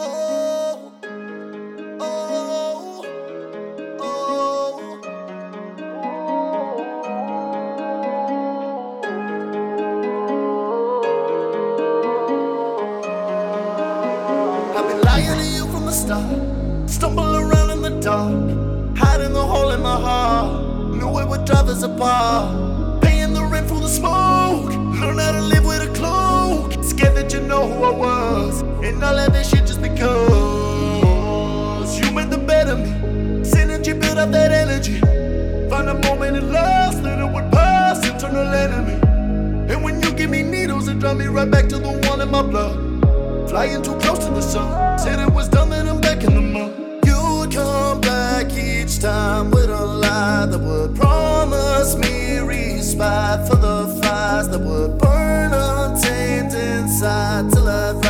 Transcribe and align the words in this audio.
Oh, 0.00 0.92
oh, 2.00 3.02
oh. 4.00 4.24
lying 15.04 15.38
to 15.38 15.44
you 15.44 15.66
from 15.72 15.86
the 15.86 15.90
start. 15.90 16.88
Stumble 16.88 17.36
around 17.36 17.70
in 17.70 17.82
the 17.82 17.90
dark, 18.00 18.96
hiding 18.96 19.32
the 19.32 19.42
hole 19.44 19.70
in 19.70 19.82
my 19.82 20.00
heart. 20.00 20.94
Knew 20.94 21.18
it 21.18 21.26
would 21.28 21.44
drive 21.44 21.68
us 21.68 21.82
apart. 21.82 22.77
And 28.98 29.04
all 29.04 29.18
of 29.18 29.32
this 29.32 29.48
shit 29.48 29.64
just 29.64 29.80
because 29.80 30.00
you 32.00 32.10
made 32.10 32.30
the 32.30 32.38
better 32.38 32.76
me. 32.76 32.90
Synergy 33.44 33.98
built 34.00 34.18
up 34.18 34.32
that 34.32 34.50
energy. 34.50 34.98
Find 35.70 35.88
a 35.88 35.94
moment 36.08 36.36
in 36.36 36.52
lost, 36.52 37.04
then 37.04 37.20
it 37.20 37.32
would 37.32 37.48
pass. 37.52 38.04
Eternal 38.04 38.52
enemy. 38.52 38.94
And 39.72 39.84
when 39.84 40.02
you 40.02 40.10
give 40.12 40.30
me 40.30 40.42
needles, 40.42 40.88
it 40.88 40.98
drive 40.98 41.16
me 41.16 41.26
right 41.26 41.48
back 41.48 41.68
to 41.68 41.78
the 41.78 41.92
one 42.08 42.20
in 42.20 42.30
my 42.30 42.42
blood. 42.42 42.74
Flying 43.48 43.82
too 43.82 43.96
close 43.98 44.18
to 44.26 44.30
the 44.32 44.42
sun. 44.42 44.98
Said 44.98 45.20
it 45.20 45.32
was 45.32 45.48
done, 45.48 45.70
then 45.70 45.86
I'm 45.88 46.00
back 46.00 46.24
in 46.24 46.34
the 46.34 46.40
mud. 46.40 46.72
You 47.06 47.18
would 47.38 47.52
come 47.52 48.00
back 48.00 48.52
each 48.52 48.98
time 48.98 49.52
with 49.52 49.70
a 49.70 49.86
lie 49.86 50.46
that 50.46 50.58
would 50.58 50.96
promise 50.96 51.94
me 51.96 52.40
respite 52.40 53.46
for 53.46 53.56
the 53.56 53.86
fires 54.02 54.48
that 54.48 54.60
would 54.60 54.98
burn 54.98 55.52
untamed 55.52 56.52
inside 56.52 57.52
till 57.52 57.68
I'd 57.68 58.07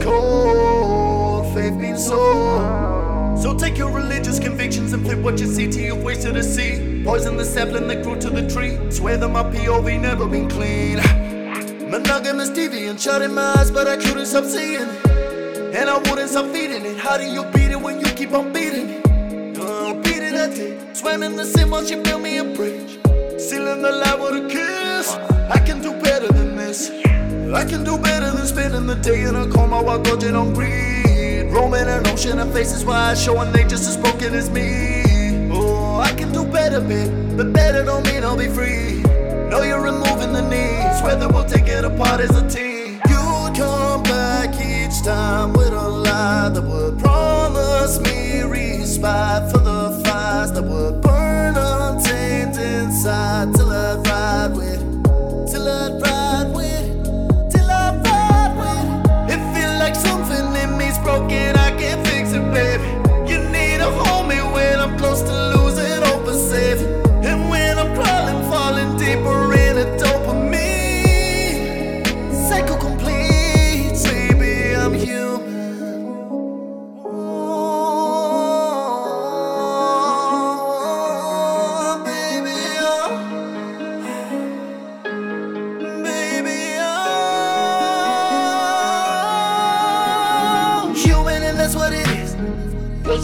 cold, 0.00 1.52
faith 1.54 1.74
means 1.74 2.06
so. 2.06 3.36
So 3.40 3.56
take 3.56 3.78
your 3.78 3.90
religious 3.90 4.38
convictions 4.38 4.92
and 4.92 5.04
flip 5.04 5.18
what 5.20 5.40
you 5.40 5.46
see 5.46 5.66
to 5.70 5.80
your 5.80 5.96
ways 5.96 6.22
to 6.24 6.32
the 6.32 6.42
sea. 6.42 7.02
Poison 7.04 7.36
the 7.36 7.44
sapling 7.44 7.88
that 7.88 8.02
grew 8.02 8.18
to 8.20 8.28
the 8.28 8.46
tree. 8.48 8.78
Swear 8.90 9.16
that 9.16 9.28
my 9.28 9.42
POV 9.42 10.00
never 10.00 10.26
been 10.26 10.48
clean. 10.48 10.98
Monogamous 11.90 12.50
deviant, 12.50 13.00
shut 13.00 13.22
in 13.22 13.34
my 13.34 13.54
eyes, 13.56 13.70
but 13.70 13.88
I 13.88 13.96
couldn't 13.96 14.26
stop 14.26 14.44
seeing. 14.44 14.88
And 15.72 15.88
I 15.88 15.98
wouldn't 15.98 16.30
stop 16.30 16.46
feeding 16.52 16.84
it. 16.84 16.98
How 16.98 17.16
do 17.16 17.24
you 17.24 17.44
beat 17.46 17.70
it 17.70 17.80
when 17.80 17.98
you 18.00 18.12
keep 18.12 18.32
on 18.32 18.52
beating 18.52 18.90
it? 18.90 19.58
Uh, 19.58 19.94
beat 19.94 20.22
it 20.22 20.34
I 20.34 20.54
did. 20.54 20.96
Swam 20.96 21.22
in 21.22 21.36
the 21.36 21.44
same 21.44 21.70
while 21.70 21.84
she 21.84 21.96
built 21.96 22.20
me 22.20 22.38
a 22.38 22.44
bridge. 22.44 22.98
Sealing 23.40 23.80
the 23.82 23.90
light 23.90 24.20
with 24.20 24.44
a 24.44 24.48
kiss. 24.48 25.14
I 25.50 25.58
can 25.64 25.80
do 25.80 25.92
better 26.00 26.28
than 26.28 26.56
this. 26.56 26.99
I 27.52 27.64
can 27.64 27.82
do 27.82 27.98
better 27.98 28.30
than 28.30 28.46
spending 28.46 28.86
the 28.86 28.94
day 28.94 29.22
in 29.22 29.34
a 29.34 29.44
coma 29.48 29.82
while 29.82 29.98
gorging 29.98 30.36
on 30.36 30.54
greed. 30.54 31.50
Roaming 31.52 31.88
an 31.88 32.06
ocean 32.06 32.38
of 32.38 32.52
faces 32.52 32.84
wide, 32.84 33.18
showing 33.18 33.50
they 33.50 33.64
just 33.64 33.88
as 33.88 33.96
broken 33.96 34.34
as 34.34 34.48
me. 34.48 35.50
Oh, 35.52 35.98
I 35.98 36.12
can 36.12 36.30
do 36.32 36.44
better, 36.44 36.80
babe. 36.80 37.36
But 37.36 37.52
better 37.52 37.84
don't 37.84 38.06
mean 38.06 38.22
I'll 38.22 38.36
be 38.36 38.46
free. 38.46 39.02
Know 39.50 39.62
you're 39.62 39.82
removing 39.82 40.32
the 40.32 40.42
needs. 40.42 41.02
Whether 41.02 41.28
we'll 41.28 41.44
take 41.44 41.66
it 41.66 41.84
apart 41.84 42.20
as 42.20 42.30
a 42.36 42.48
team. 42.48 43.00
You 43.08 43.50
come 43.56 44.04
back 44.04 44.54
each 44.54 45.02
time 45.02 45.52
with 45.52 45.72
a 45.72 45.88
lie 45.88 46.50
that 46.50 46.62
would 46.62 47.00
promise 47.00 47.98
me 48.00 48.42
respite 48.42 49.59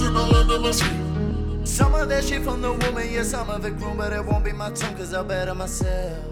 My. 0.00 1.64
Some 1.64 1.94
of 1.94 2.08
that 2.08 2.24
shit 2.24 2.42
from 2.42 2.60
the 2.62 2.72
woman, 2.72 3.10
yeah, 3.10 3.22
some 3.22 3.50
of 3.50 3.64
it 3.64 3.78
grew, 3.78 3.94
but 3.94 4.12
it 4.12 4.24
won't 4.24 4.44
be 4.44 4.52
my 4.52 4.70
tongue, 4.70 4.94
cause 4.96 5.14
I 5.14 5.22
better 5.22 5.54
myself. 5.54 6.24